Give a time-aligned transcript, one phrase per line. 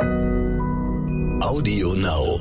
[0.00, 2.40] Audio Now.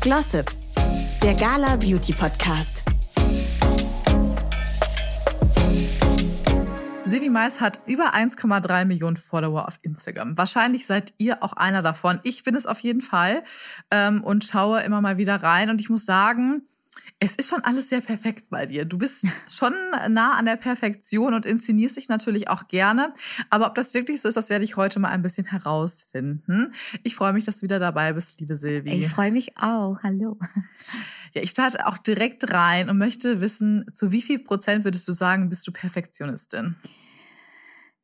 [0.00, 0.50] Glossip,
[1.22, 2.86] der Gala Beauty Podcast.
[7.04, 10.38] Silvi Mais hat über 1,3 Millionen Follower auf Instagram.
[10.38, 12.20] Wahrscheinlich seid ihr auch einer davon.
[12.22, 13.42] Ich bin es auf jeden Fall
[13.90, 15.68] ähm, und schaue immer mal wieder rein.
[15.68, 16.62] Und ich muss sagen,
[17.22, 18.86] es ist schon alles sehr perfekt bei dir.
[18.86, 19.74] Du bist schon
[20.08, 23.12] nah an der Perfektion und inszenierst dich natürlich auch gerne.
[23.50, 26.72] Aber ob das wirklich so ist, das werde ich heute mal ein bisschen herausfinden.
[27.02, 28.90] Ich freue mich, dass du wieder dabei bist, liebe Silvi.
[28.90, 29.98] Ich freue mich auch.
[30.02, 30.38] Hallo.
[31.32, 35.12] Ja, ich starte auch direkt rein und möchte wissen, zu wie viel Prozent würdest du
[35.12, 36.74] sagen, bist du Perfektionistin?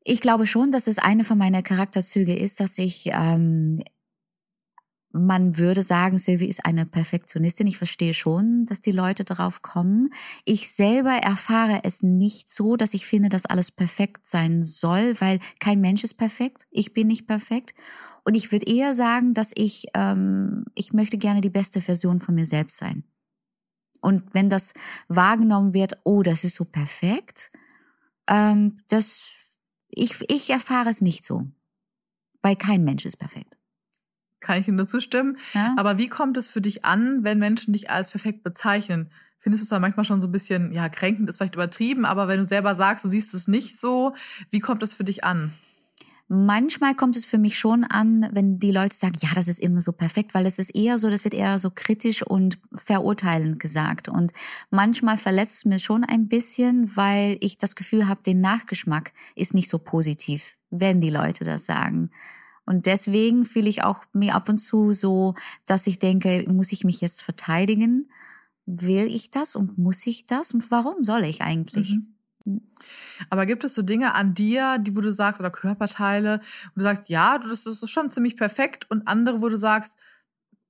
[0.05, 3.83] Ich glaube schon, dass es eine von meiner Charakterzüge ist, dass ich ähm,
[5.16, 7.66] man würde sagen, Sylvie ist eine Perfektionistin.
[7.66, 10.11] Ich verstehe schon, dass die Leute darauf kommen.
[10.45, 15.41] Ich selber erfahre es nicht so, dass ich finde, dass alles perfekt sein soll, weil
[15.59, 16.66] kein Mensch ist perfekt.
[16.71, 17.74] Ich bin nicht perfekt.
[18.24, 22.35] Und ich würde eher sagen, dass ich, ähm, ich möchte gerne die beste Version von
[22.35, 23.04] mir selbst sein.
[24.01, 24.74] Und wenn das
[25.09, 27.51] wahrgenommen wird, oh, das ist so perfekt,
[28.29, 29.32] ähm, das,
[29.88, 31.46] ich, ich erfahre es nicht so.
[32.43, 33.55] Weil kein Mensch ist perfekt.
[34.47, 35.39] Kann ich nur zustimmen.
[35.55, 35.75] Ja?
[35.77, 39.11] Aber wie kommt es für dich an, wenn Menschen dich als perfekt bezeichnen?
[39.41, 42.29] Findest du es dann manchmal schon so ein bisschen, ja, kränkend ist vielleicht übertrieben, aber
[42.29, 44.15] wenn du selber sagst, du siehst es nicht so,
[44.51, 45.53] wie kommt es für dich an?
[46.29, 49.80] Manchmal kommt es für mich schon an, wenn die Leute sagen, ja, das ist immer
[49.80, 54.09] so perfekt, weil es ist eher so, das wird eher so kritisch und verurteilend gesagt.
[54.09, 54.33] Und
[54.71, 59.55] manchmal verletzt es mir schon ein bisschen, weil ich das Gefühl habe, den Nachgeschmack ist
[59.55, 62.10] nicht so positiv, wenn die Leute das sagen.
[62.67, 65.34] Und deswegen fühle ich auch mir ab und zu so,
[65.65, 68.11] dass ich denke, muss ich mich jetzt verteidigen?
[68.67, 70.53] Will ich das und muss ich das?
[70.53, 71.97] Und warum soll ich eigentlich?
[72.44, 72.62] Mhm.
[73.31, 76.83] Aber gibt es so Dinge an dir, die wo du sagst, oder Körperteile, wo du
[76.83, 79.97] sagst, ja, das ist schon ziemlich perfekt und andere, wo du sagst,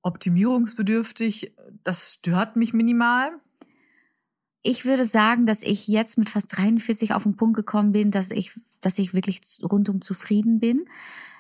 [0.03, 3.33] optimierungsbedürftig, das stört mich minimal?
[4.63, 8.31] Ich würde sagen, dass ich jetzt mit fast 43 auf den Punkt gekommen bin, dass
[8.31, 10.87] ich, dass ich wirklich rundum zufrieden bin.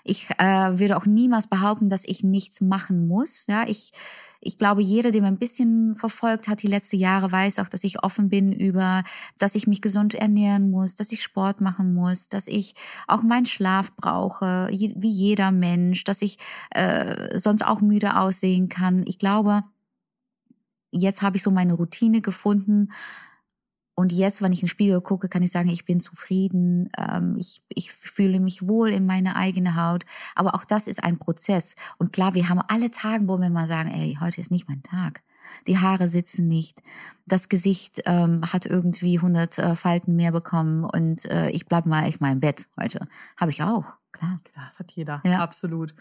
[0.06, 3.46] Ich äh, würde auch niemals behaupten, dass ich nichts machen muss.
[3.48, 3.92] Ja, ich
[4.40, 7.82] ich glaube, jeder, der mir ein bisschen verfolgt hat die letzten Jahre, weiß auch, dass
[7.82, 9.02] ich offen bin über,
[9.38, 12.74] dass ich mich gesund ernähren muss, dass ich Sport machen muss, dass ich
[13.08, 16.38] auch meinen Schlaf brauche, wie jeder Mensch, dass ich
[16.70, 19.04] äh, sonst auch müde aussehen kann.
[19.06, 19.64] Ich glaube,
[20.92, 22.90] jetzt habe ich so meine Routine gefunden
[23.96, 27.34] und jetzt, wenn ich in den Spiegel gucke, kann ich sagen, ich bin zufrieden, ähm,
[27.38, 30.04] ich, ich fühle mich wohl in meiner eigenen Haut.
[30.34, 31.76] Aber auch das ist ein Prozess.
[31.96, 34.82] Und klar, wir haben alle Tage, wo wir mal sagen, ey, heute ist nicht mein
[34.82, 35.22] Tag.
[35.66, 36.82] Die Haare sitzen nicht,
[37.24, 42.04] das Gesicht ähm, hat irgendwie 100 äh, Falten mehr bekommen und äh, ich bleib mal
[42.04, 43.08] echt mal im Bett heute.
[43.36, 43.84] Habe ich auch
[44.16, 44.40] klar.
[44.44, 45.40] Klar, das hat jeder, ja.
[45.40, 45.94] absolut.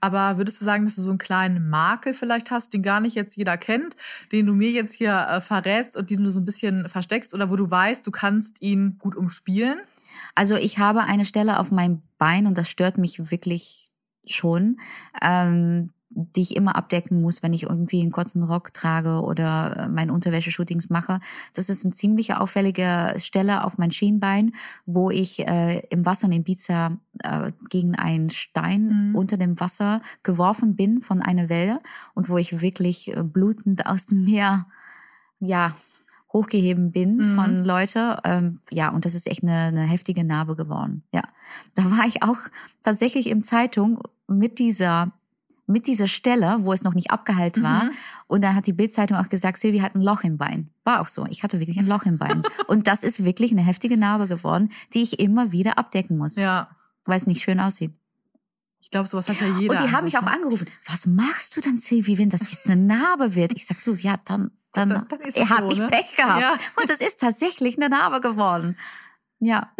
[0.00, 3.14] Aber würdest du sagen, dass du so einen kleinen Makel vielleicht hast, den gar nicht
[3.14, 3.96] jetzt jeder kennt,
[4.32, 7.50] den du mir jetzt hier äh, verrätst und den du so ein bisschen versteckst oder
[7.50, 9.80] wo du weißt, du kannst ihn gut umspielen?
[10.34, 13.90] Also ich habe eine Stelle auf meinem Bein und das stört mich wirklich
[14.26, 14.80] schon.
[15.22, 19.88] Ähm, die ich immer abdecken muss, wenn ich irgendwie einen kurzen Rock trage oder äh,
[19.88, 21.20] mein Unterwäscheshootings mache.
[21.54, 24.52] Das ist eine ziemlich auffällige Stelle auf mein Schienbein,
[24.86, 29.14] wo ich äh, im Wasser in Ibiza äh, gegen einen Stein mhm.
[29.14, 31.80] unter dem Wasser geworfen bin von einer Welle
[32.14, 34.66] und wo ich wirklich äh, blutend aus dem Meer,
[35.38, 35.76] ja,
[36.32, 37.34] hochgeheben bin mhm.
[37.34, 38.18] von Leute.
[38.24, 41.02] Ähm, ja, und das ist echt eine, eine heftige Narbe geworden.
[41.12, 41.22] Ja,
[41.74, 42.38] da war ich auch
[42.82, 45.12] tatsächlich im Zeitung mit dieser
[45.70, 47.84] mit dieser Stelle, wo es noch nicht abgeheilt war.
[47.84, 47.90] Mhm.
[48.26, 50.70] Und dann hat die Bildzeitung auch gesagt, Silvi hat ein Loch im Bein.
[50.84, 51.26] War auch so.
[51.26, 52.42] Ich hatte wirklich ein Loch im Bein.
[52.66, 56.36] und das ist wirklich eine heftige Narbe geworden, die ich immer wieder abdecken muss.
[56.36, 56.70] Ja.
[57.04, 57.92] Weil es nicht schön aussieht.
[58.80, 59.74] Ich glaube, sowas hat ja jeder.
[59.74, 60.32] Und die haben mich auch ne?
[60.32, 60.66] angerufen.
[60.86, 63.52] Was machst du dann, Silvi, wenn das jetzt eine Narbe wird?
[63.54, 65.88] Ich sag, du, ja, dann, dann, dann, dann habe so, ich ne?
[65.88, 66.40] Pech gehabt.
[66.40, 66.54] Ja.
[66.80, 68.76] Und es ist tatsächlich eine Narbe geworden.
[69.40, 69.72] Ja.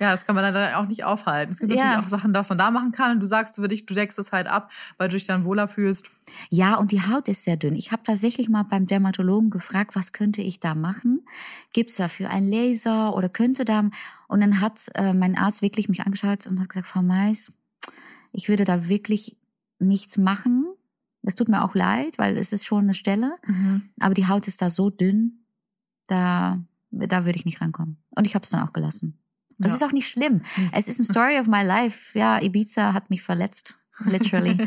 [0.00, 1.52] ja, das kann man dann auch nicht aufhalten.
[1.52, 1.84] Es gibt ja.
[1.84, 3.12] natürlich auch Sachen, dass man da machen kann.
[3.12, 5.68] Und du sagst für dich, du deckst es halt ab, weil du dich dann wohler
[5.68, 6.10] fühlst.
[6.50, 7.76] Ja, und die Haut ist sehr dünn.
[7.76, 11.24] Ich habe tatsächlich mal beim Dermatologen gefragt, was könnte ich da machen?
[11.72, 13.88] Gibt's dafür einen Laser oder könnte da?
[14.26, 17.52] Und dann hat äh, mein Arzt wirklich mich angeschaut und hat gesagt, Frau Mais,
[18.32, 19.36] ich würde da wirklich
[19.78, 20.66] nichts machen.
[21.22, 23.36] Es tut mir auch leid, weil es ist schon eine Stelle.
[23.46, 23.90] Mhm.
[24.00, 25.44] Aber die Haut ist da so dünn,
[26.08, 26.58] da
[26.92, 28.02] da würde ich nicht rankommen.
[28.16, 29.18] Und ich habe es dann auch gelassen.
[29.58, 29.76] Das ja.
[29.76, 30.42] ist auch nicht schlimm.
[30.54, 30.70] Hm.
[30.72, 32.18] Es ist ein Story of my life.
[32.18, 34.66] Ja, Ibiza hat mich verletzt, literally.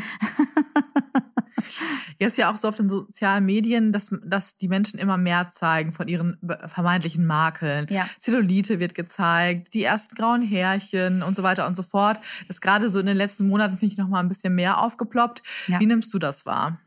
[2.18, 5.50] Jetzt ist ja auch so auf den sozialen Medien, dass, dass die Menschen immer mehr
[5.50, 7.86] zeigen von ihren vermeintlichen Makeln.
[7.90, 8.08] Ja.
[8.18, 12.20] Zellulite wird gezeigt, die ersten grauen Härchen und so weiter und so fort.
[12.46, 14.80] Das ist gerade so in den letzten Monaten, finde ich, noch mal ein bisschen mehr
[14.80, 15.42] aufgeploppt.
[15.66, 15.80] Ja.
[15.80, 16.78] Wie nimmst du das wahr?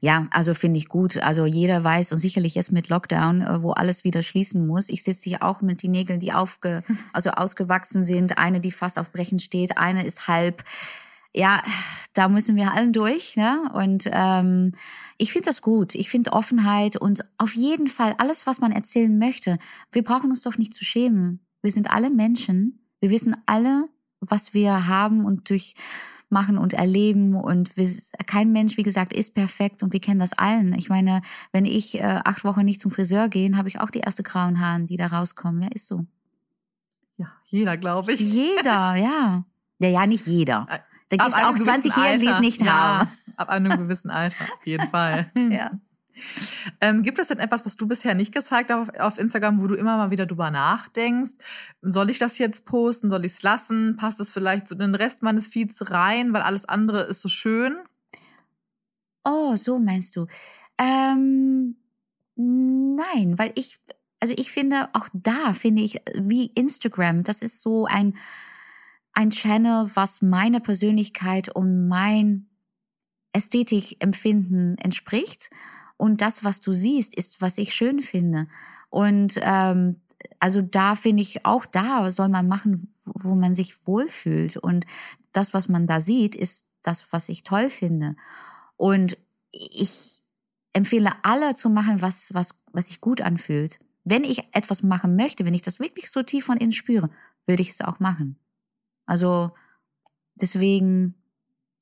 [0.00, 1.18] Ja, also finde ich gut.
[1.18, 4.88] Also jeder weiß und sicherlich jetzt mit Lockdown, äh, wo alles wieder schließen muss.
[4.88, 6.82] Ich sitze hier auch mit den Nägeln, die aufge,
[7.12, 8.38] also ausgewachsen sind.
[8.38, 9.78] Eine, die fast auf Brechen steht.
[9.78, 10.64] Eine ist halb.
[11.34, 11.62] Ja,
[12.12, 13.36] da müssen wir allen durch.
[13.36, 13.70] Ne?
[13.74, 14.72] Und ähm,
[15.18, 15.94] ich finde das gut.
[15.94, 19.58] Ich finde Offenheit und auf jeden Fall alles, was man erzählen möchte.
[19.92, 21.40] Wir brauchen uns doch nicht zu schämen.
[21.62, 22.86] Wir sind alle Menschen.
[23.00, 23.88] Wir wissen alle,
[24.20, 25.74] was wir haben und durch
[26.30, 27.88] machen und erleben und wir,
[28.26, 30.74] kein Mensch, wie gesagt, ist perfekt und wir kennen das allen.
[30.74, 31.22] Ich meine,
[31.52, 34.60] wenn ich äh, acht Wochen nicht zum Friseur gehe, habe ich auch die erste grauen
[34.60, 35.62] Haaren, die da rauskommen.
[35.62, 36.06] Ja, ist so.
[37.16, 38.20] Ja, jeder, glaube ich.
[38.20, 39.44] Jeder, ja.
[39.78, 40.66] Ja, ja, nicht jeder.
[40.70, 40.78] Äh,
[41.10, 43.08] Da gibt es auch 20-Jährige, die es nicht ja, haben.
[43.36, 45.30] Ab einem gewissen Alter, auf jeden Fall.
[45.50, 45.72] Ja.
[46.80, 49.66] Ähm, gibt es denn etwas, was du bisher nicht gezeigt hast auf, auf Instagram, wo
[49.66, 51.32] du immer mal wieder drüber nachdenkst?
[51.82, 53.10] Soll ich das jetzt posten?
[53.10, 53.96] Soll ich es lassen?
[53.96, 57.28] Passt es vielleicht so in den Rest meines Feeds rein, weil alles andere ist so
[57.28, 57.76] schön?
[59.24, 60.26] Oh, so meinst du.
[60.78, 61.76] Ähm,
[62.36, 63.80] nein, weil ich,
[64.20, 68.16] also ich finde, auch da finde ich, wie Instagram, das ist so ein,
[69.12, 72.48] ein Channel, was meiner Persönlichkeit und mein
[73.32, 75.50] Ästhetikempfinden entspricht.
[75.96, 78.48] Und das, was du siehst, ist, was ich schön finde.
[78.90, 80.00] Und ähm,
[80.40, 84.56] also da finde ich, auch da soll man machen, wo man sich wohlfühlt.
[84.56, 84.86] Und
[85.32, 88.16] das, was man da sieht, ist das, was ich toll finde.
[88.76, 89.16] Und
[89.50, 90.22] ich
[90.72, 93.78] empfehle alle zu machen, was, was, was sich gut anfühlt.
[94.04, 97.10] Wenn ich etwas machen möchte, wenn ich das wirklich so tief von innen spüre,
[97.46, 98.38] würde ich es auch machen.
[99.06, 99.52] Also
[100.34, 101.14] deswegen,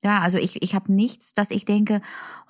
[0.04, 2.00] ja, also ich, ich habe nichts, dass ich denke,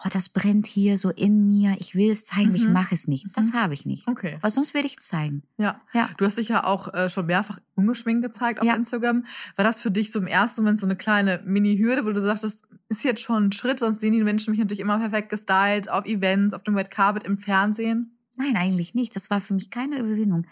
[0.04, 2.72] oh, das brennt hier so in mir, ich will es zeigen, ich Mhm.
[2.72, 3.26] mache es nicht.
[3.36, 3.56] Das Mhm.
[3.60, 4.08] habe ich nicht.
[4.08, 4.38] Okay.
[4.40, 5.42] Weil sonst würde ich es zeigen.
[5.58, 5.80] Ja.
[5.92, 6.08] Ja.
[6.16, 8.74] Du hast dich ja auch äh, schon mehrfach ungeschminkt gezeigt auf Ja.
[8.74, 9.26] Instagram.
[9.56, 12.64] War das für dich so im ersten Moment so eine kleine Mini-Hürde, wo du sagtest,
[12.88, 16.04] ist jetzt schon ein Schritt, sonst sehen die Menschen mich natürlich immer perfekt gestylt, auf
[16.06, 18.18] Events, auf dem Red Carpet, im Fernsehen?
[18.36, 19.14] Nein, eigentlich nicht.
[19.14, 20.46] Das war für mich keine Überwindung.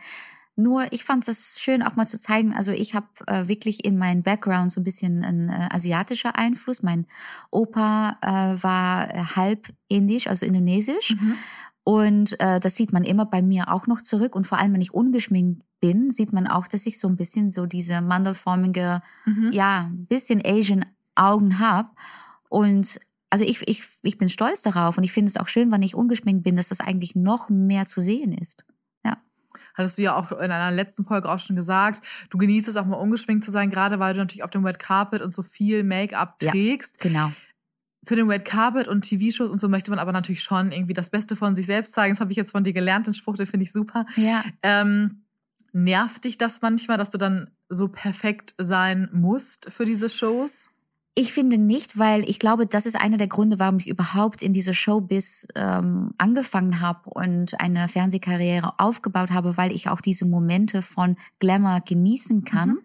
[0.57, 2.55] Nur ich fand es schön, auch mal zu zeigen.
[2.55, 6.83] Also ich habe äh, wirklich in meinem Background so ein bisschen ein äh, asiatischer Einfluss.
[6.83, 7.07] Mein
[7.51, 11.15] Opa äh, war äh, halb indisch, also indonesisch.
[11.83, 14.37] Und äh, das sieht man immer bei mir auch noch zurück.
[14.37, 17.51] Und vor allem, wenn ich ungeschminkt bin, sieht man auch, dass ich so ein bisschen
[17.51, 19.51] so diese mandelformige, Mhm.
[19.53, 21.97] ja, bisschen Asian Augen hab.
[22.51, 23.01] Und
[23.31, 25.95] also ich, ich, ich bin stolz darauf und ich finde es auch schön, wenn ich
[25.95, 28.65] ungeschminkt bin, dass das eigentlich noch mehr zu sehen ist.
[29.81, 32.87] Hattest du ja auch in einer letzten Folge auch schon gesagt, du genießt es auch
[32.87, 35.83] mal ungeschminkt zu sein, gerade weil du natürlich auf dem Red Carpet und so viel
[35.85, 36.53] Make-up Ja.
[36.53, 36.99] trägst.
[37.01, 37.33] Genau.
[38.05, 41.11] Für den Red Carpet und TV-Shows und so möchte man aber natürlich schon irgendwie das
[41.11, 42.15] Beste von sich selbst zeigen.
[42.15, 44.07] Das habe ich jetzt von dir gelernt, den Spruch, den finde ich super.
[44.17, 44.43] Ja.
[44.63, 45.25] Ähm,
[45.73, 50.70] nervt dich das manchmal, dass du dann so perfekt sein musst für diese Shows?
[51.17, 54.53] Ich finde nicht, weil ich glaube, das ist einer der Gründe, warum ich überhaupt in
[54.53, 60.83] diese Showbiz ähm, angefangen habe und eine Fernsehkarriere aufgebaut habe, weil ich auch diese Momente
[60.83, 62.81] von Glamour genießen kann Mhm.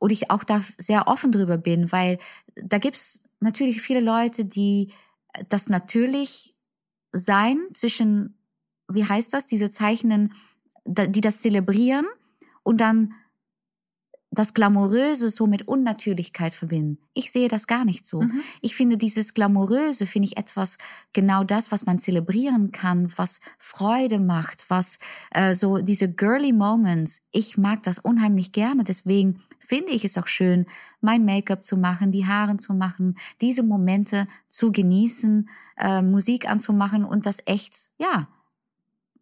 [0.00, 2.18] und ich auch da sehr offen drüber bin, weil
[2.56, 4.92] da gibt's natürlich viele Leute, die
[5.48, 6.54] das natürlich
[7.12, 8.36] sein zwischen,
[8.88, 10.34] wie heißt das, diese Zeichnen,
[10.84, 12.06] die das zelebrieren
[12.64, 13.14] und dann
[14.30, 16.98] das Glamouröse so mit Unnatürlichkeit verbinden.
[17.14, 18.22] Ich sehe das gar nicht so.
[18.22, 18.42] Mhm.
[18.60, 20.78] Ich finde dieses Glamouröse, finde ich etwas,
[21.12, 24.98] genau das, was man zelebrieren kann, was Freude macht, was
[25.32, 27.22] äh, so diese girly Moments.
[27.32, 28.84] Ich mag das unheimlich gerne.
[28.84, 30.66] Deswegen finde ich es auch schön,
[31.00, 37.04] mein Make-up zu machen, die Haare zu machen, diese Momente zu genießen, äh, Musik anzumachen
[37.04, 38.28] und das echt, ja,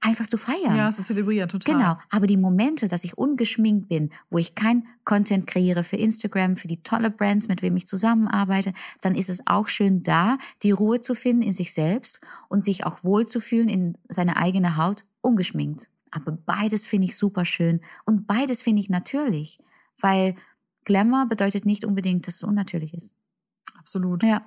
[0.01, 0.77] einfach zu feiern.
[0.77, 1.75] Ja, so zelebrieren, total.
[1.75, 6.57] Genau, aber die Momente, dass ich ungeschminkt bin, wo ich kein Content kreiere für Instagram,
[6.57, 10.71] für die tolle Brands, mit wem ich zusammenarbeite, dann ist es auch schön da, die
[10.71, 15.91] Ruhe zu finden in sich selbst und sich auch wohlzufühlen in seine eigene Haut, ungeschminkt.
[16.11, 19.59] Aber beides finde ich super schön und beides finde ich natürlich,
[19.99, 20.37] weil
[20.85, 23.15] Glamour bedeutet nicht unbedingt, dass es unnatürlich ist.
[23.89, 24.23] Absolut.
[24.23, 24.43] Ja,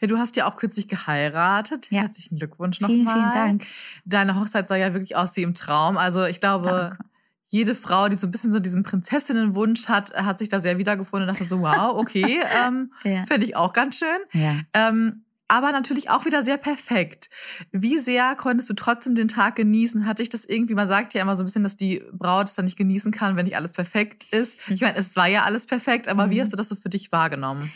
[0.00, 1.88] Ja, du hast ja auch kürzlich geheiratet.
[1.92, 2.00] Ja.
[2.02, 2.96] Herzlichen Glückwunsch nochmal.
[2.96, 3.66] vielen, vielen Dank.
[4.04, 5.96] Deine Hochzeit sah ja wirklich aus wie im Traum.
[5.96, 6.98] Also ich glaube, Danke.
[7.46, 11.28] jede Frau, die so ein bisschen so diesen Prinzessinnenwunsch hat, hat sich da sehr wiedergefunden
[11.28, 13.26] und dachte so, wow, okay, ähm, Ja.
[13.26, 14.18] finde ich auch ganz schön.
[14.32, 14.56] Ja.
[14.74, 17.30] Ähm, aber natürlich auch wieder sehr perfekt.
[17.70, 20.04] Wie sehr konntest du trotzdem den Tag genießen?
[20.06, 22.54] Hatte ich das irgendwie, man sagt ja immer so ein bisschen, dass die Braut es
[22.54, 24.68] dann nicht genießen kann, wenn nicht alles perfekt ist.
[24.70, 26.40] Ich meine, es war ja alles perfekt, aber wie Mhm.
[26.42, 27.70] hast du das so für dich wahrgenommen?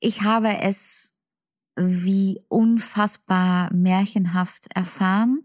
[0.00, 1.14] Ich habe es
[1.76, 5.44] wie unfassbar märchenhaft erfahren.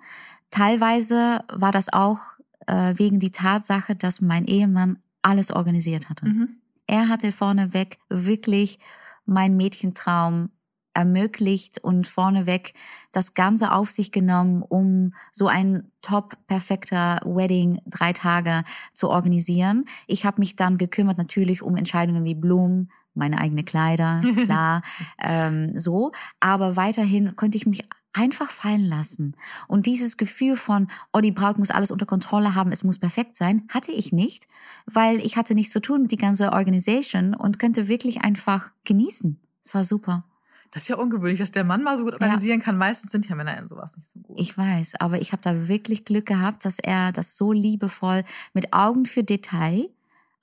[0.49, 2.19] Teilweise war das auch
[2.67, 6.25] äh, wegen die Tatsache, dass mein Ehemann alles organisiert hatte.
[6.25, 6.57] Mhm.
[6.87, 8.79] Er hatte vorneweg wirklich
[9.25, 10.49] mein Mädchentraum
[10.93, 12.73] ermöglicht und vorneweg
[13.11, 19.85] das Ganze auf sich genommen, um so ein top perfekter Wedding drei Tage zu organisieren.
[20.07, 24.81] Ich habe mich dann gekümmert natürlich um Entscheidungen wie Blumen, meine eigene Kleider, klar,
[25.19, 26.11] ähm, so.
[26.39, 29.35] Aber weiterhin konnte ich mich einfach fallen lassen.
[29.67, 33.35] Und dieses Gefühl von, oh, die Braut muss alles unter Kontrolle haben, es muss perfekt
[33.35, 34.47] sein, hatte ich nicht,
[34.85, 39.39] weil ich hatte nichts zu tun mit die ganze Organisation und könnte wirklich einfach genießen.
[39.63, 40.25] Es war super.
[40.71, 42.77] Das ist ja ungewöhnlich, dass der Mann mal so gut organisieren kann.
[42.77, 44.39] Meistens sind ja Männer in sowas nicht so gut.
[44.39, 48.73] Ich weiß, aber ich habe da wirklich Glück gehabt, dass er das so liebevoll mit
[48.73, 49.89] Augen für Detail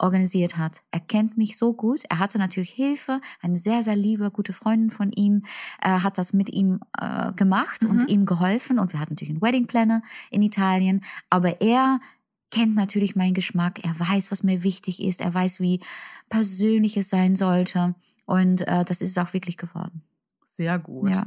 [0.01, 0.83] organisiert hat.
[0.91, 2.03] Er kennt mich so gut.
[2.09, 5.45] Er hatte natürlich Hilfe, eine sehr, sehr liebe, gute Freundin von ihm
[5.83, 7.91] äh, hat das mit ihm äh, gemacht Mhm.
[7.91, 8.79] und ihm geholfen.
[8.79, 11.03] Und wir hatten natürlich einen Wedding Planner in Italien.
[11.29, 12.01] Aber er
[12.51, 13.85] kennt natürlich meinen Geschmack.
[13.85, 15.21] Er weiß, was mir wichtig ist.
[15.21, 15.81] Er weiß, wie
[16.29, 17.95] persönlich es sein sollte.
[18.27, 20.03] Und äh, das ist es auch wirklich geworden.
[20.47, 21.11] Sehr gut.
[21.11, 21.25] Ja,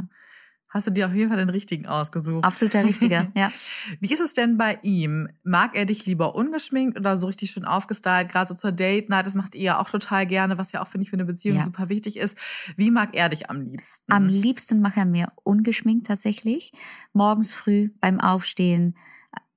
[0.74, 2.44] Hast du dir auf jeden Fall den richtigen ausgesucht.
[2.44, 3.27] absolut der Richtige.
[3.36, 3.51] ja.
[4.00, 5.30] Wie ist es denn bei ihm?
[5.44, 8.30] Mag er dich lieber ungeschminkt oder so richtig schön aufgestylt?
[8.30, 10.88] Gerade so zur Date Night, das macht ihr ja auch total gerne, was ja auch,
[10.88, 11.65] finde ich, für eine Beziehung Ja.
[11.65, 12.36] super wichtig ist.
[12.75, 14.12] Wie mag er dich am liebsten?
[14.12, 16.72] Am liebsten macht er mir ungeschminkt tatsächlich.
[17.13, 18.98] Morgens früh beim Aufstehen.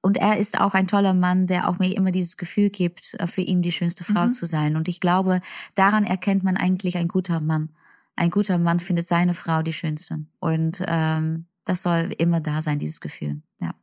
[0.02, 3.40] Und er ist auch ein toller Mann, der auch mir immer dieses Gefühl gibt, für
[3.40, 4.32] ihn die schönste Frau Mhm.
[4.34, 4.76] zu sein.
[4.76, 5.40] Und ich glaube,
[5.74, 7.70] daran erkennt man eigentlich ein guter Mann.
[8.16, 10.24] Ein guter Mann findet seine Frau die schönste.
[10.40, 13.42] Und ähm, das soll immer da sein, dieses Gefühl.
[13.60, 13.74] Ja.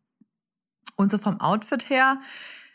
[0.95, 2.19] Und so vom Outfit her,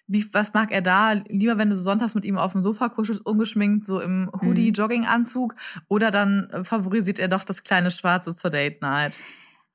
[0.06, 1.12] wie, was mag er da?
[1.12, 4.68] Lieber, wenn du so sonntags mit ihm auf dem Sofa kuschelst, ungeschminkt, so im Hoodie,
[4.68, 4.74] Mhm.
[4.74, 5.54] Jogginganzug,
[5.88, 9.18] oder dann äh, favorisiert er doch das kleine Schwarze zur Date Night?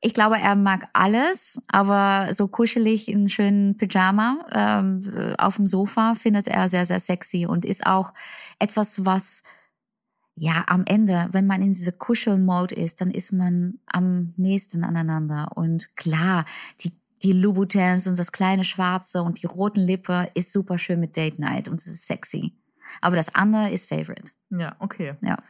[0.05, 6.15] Ich glaube, er mag alles, aber so kuschelig in schönen Pyjama ähm, auf dem Sofa
[6.15, 8.13] findet er sehr, sehr sexy und ist auch
[8.59, 9.43] etwas, was
[10.35, 15.51] ja am Ende, wenn man in diese Kuschelmode ist, dann ist man am nächsten aneinander.
[15.55, 16.45] Und klar,
[16.81, 16.91] die
[17.23, 21.39] die Louboutins und das kleine Schwarze und die roten Lippe ist super schön mit Date
[21.39, 22.53] Night und es ist sexy.
[23.01, 24.33] Aber das andere ist Favorite.
[24.49, 25.15] Ja, okay.
[25.21, 25.41] Ja.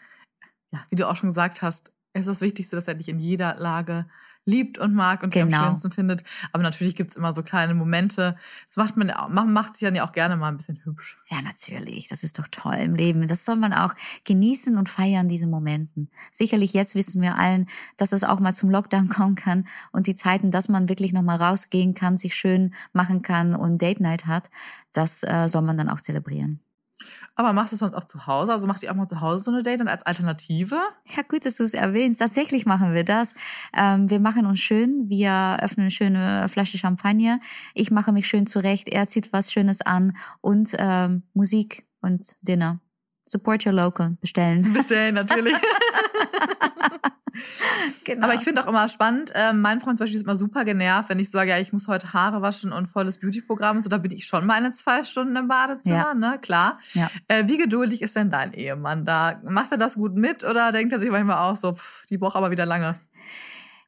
[0.72, 3.20] Ja, wie du auch schon gesagt hast, es ist das Wichtigste, dass er dich in
[3.20, 4.06] jeder Lage
[4.46, 5.58] liebt und mag und Genau.
[5.58, 6.24] am schönsten findet.
[6.52, 8.36] Aber natürlich gibt's immer so kleine Momente.
[8.68, 11.18] Das macht man, man macht sich dann ja auch gerne mal ein bisschen hübsch.
[11.30, 12.08] Ja, natürlich.
[12.08, 13.28] Das ist doch toll im Leben.
[13.28, 13.94] Das soll man auch
[14.26, 16.10] genießen und feiern, diese Momenten.
[16.32, 20.16] Sicherlich jetzt wissen wir allen, dass es auch mal zum Lockdown kommen kann und die
[20.16, 24.50] Zeiten, dass man wirklich nochmal rausgehen kann, sich schön machen kann und Date Night hat,
[24.92, 26.60] das äh, soll man dann auch zelebrieren.
[27.36, 28.52] Aber machst du es sonst auch zu Hause?
[28.52, 30.80] Also macht ihr auch mal zu Hause so eine Date dann als Alternative?
[31.16, 32.20] Ja, gut, dass du es erwähnst.
[32.20, 33.34] Tatsächlich machen wir das.
[33.75, 35.10] Ähm, wir machen uns schön.
[35.10, 37.40] Wir öffnen eine schöne Flasche Champagner.
[37.74, 38.88] Ich mache mich schön zurecht.
[38.88, 42.80] Er zieht was Schönes an und ähm, Musik und Dinner.
[43.25, 44.18] Support your local.
[44.22, 44.74] Bestellen.
[44.74, 45.56] Bestellen natürlich.
[48.06, 48.25] Genau.
[48.25, 51.10] Aber ich finde auch immer spannend, ähm, mein Freund zum Beispiel ist immer super genervt,
[51.10, 53.98] wenn ich sage, ja, ich muss heute Haare waschen und volles Beauty-Programm und so, da
[53.98, 56.13] bin ich schon mal eine zwei Stunden im Badezimmer, Ja.
[56.13, 56.80] ne, klar.
[56.94, 57.10] Ja.
[57.27, 59.42] Äh, wie geduldig ist denn dein Ehemann da?
[59.44, 62.36] Macht er das gut mit oder denkt er sich manchmal auch so, pff, die braucht
[62.36, 63.00] aber wieder lange?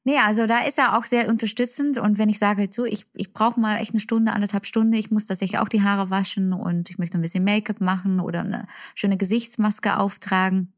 [0.07, 1.97] Nee, also da ist er auch sehr unterstützend.
[1.97, 5.09] Und wenn ich sage, so, ich, ich brauche mal echt eine Stunde, anderthalb Stunden, ich
[5.09, 8.67] muss tatsächlich auch die Haare waschen und ich möchte ein bisschen Make-up machen oder eine
[8.93, 10.73] schöne Gesichtsmaske auftragen,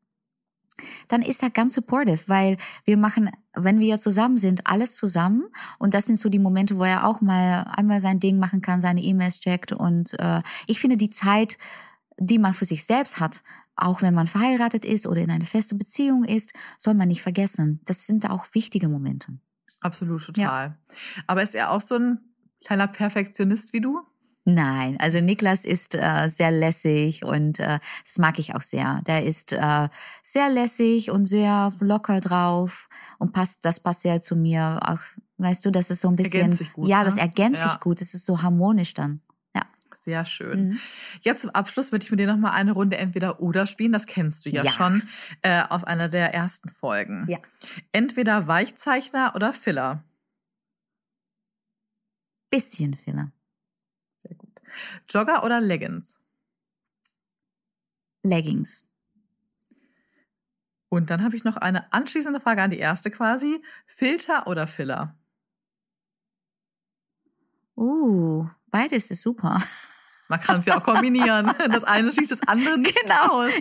[1.09, 2.55] dann ist er ganz supportive, weil
[2.85, 5.43] wir machen, wenn wir zusammen sind, alles zusammen.
[5.77, 8.79] Und das sind so die Momente, wo er auch mal einmal sein Ding machen kann,
[8.79, 9.73] seine E-Mails checkt.
[9.73, 11.57] Und äh, ich finde die Zeit,
[12.17, 13.43] die man für sich selbst hat,
[13.77, 17.79] auch wenn man verheiratet ist oder in eine feste Beziehung ist, soll man nicht vergessen.
[17.85, 19.39] Das sind auch wichtige Momente.
[19.79, 20.77] Absolut, total.
[21.27, 22.19] Aber ist er auch so ein
[22.65, 23.99] kleiner Perfektionist wie du?
[24.49, 29.01] Nein, also Niklas ist äh, sehr lässig und äh, das mag ich auch sehr.
[29.05, 29.89] Der ist äh,
[30.23, 32.87] sehr lässig und sehr locker drauf
[33.19, 34.79] und passt, das passt sehr zu mir.
[34.83, 34.99] Auch,
[35.37, 37.05] weißt du, das ist so ein bisschen, Ergänzt sich gut, ja, ne?
[37.05, 37.67] das ergänzt Ja.
[37.69, 37.99] sich gut.
[37.99, 39.19] Das ist so harmonisch dann.
[40.07, 40.69] Sehr schön.
[40.69, 40.79] Mhm.
[41.19, 43.91] Jetzt zum Abschluss würde ich mit dir noch mal eine Runde entweder oder spielen.
[43.91, 44.71] Das kennst du ja, Ja.
[44.71, 45.03] schon
[45.41, 47.25] äh, aus einer der ersten Folgen.
[47.27, 47.39] Ja.
[47.91, 50.05] Entweder Weichzeichner oder Filler.
[52.49, 53.33] Bisschen Filler.
[54.19, 54.61] Sehr gut.
[55.09, 56.21] Jogger oder Leggings?
[58.23, 58.85] Leggings.
[60.87, 63.61] Und dann habe ich noch eine anschließende Frage an die erste quasi.
[63.85, 65.17] Filter oder Filler?
[67.75, 69.61] Uh, beides ist super.
[70.29, 71.51] Man kann es ja auch kombinieren.
[71.71, 73.43] Das eine schließt das andere nicht Genau.
[73.43, 73.51] aus.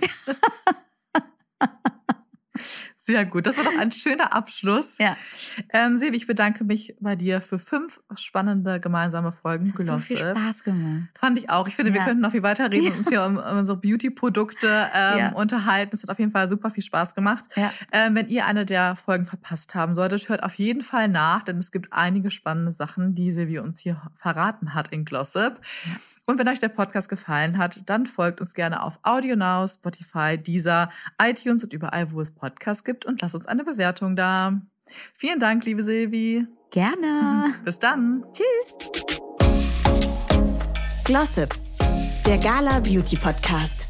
[3.07, 3.47] Sehr gut.
[3.47, 4.99] Das war doch ein schöner Abschluss.
[4.99, 5.17] Ja.
[5.73, 9.67] Ähm, Sevi, ich bedanke mich bei dir für fünf spannende gemeinsame Folgen.
[9.77, 10.17] Das hat so viel.
[10.17, 11.05] Spaß gemacht.
[11.17, 11.69] Fand ich auch.
[11.69, 12.05] Ich finde, wir Ja.
[12.07, 15.33] könnten noch viel weiter reden und uns hier um, um unsere Beauty-Produkte ähm, Ja.
[15.35, 15.95] unterhalten.
[15.95, 17.45] Es hat auf jeden Fall super viel Spaß gemacht.
[17.55, 17.73] Ja.
[17.93, 21.59] Ähm, wenn ihr eine der Folgen verpasst haben solltet, hört auf jeden Fall nach, denn
[21.59, 25.61] es gibt einige spannende Sachen, die Silvi uns hier verraten hat in Glossip.
[26.27, 30.91] Und wenn euch der Podcast gefallen hat, dann folgt uns gerne auf AudioNow, Spotify, Deezer,
[31.23, 34.61] iTunes und überall, wo es Podcasts gibt und lasst uns eine Bewertung da.
[35.13, 36.47] Vielen Dank, liebe Silvi.
[36.71, 37.55] Gerne.
[37.65, 38.25] Bis dann.
[38.33, 38.79] Tschüss.
[41.05, 41.55] Glossip,
[42.27, 43.86] der Gala Beauty Podcast.